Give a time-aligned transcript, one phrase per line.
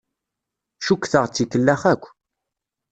[0.85, 2.03] Cukkteɣ d tikellax akk.